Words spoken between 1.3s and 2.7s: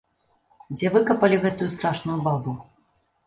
гэтую страшную бабу?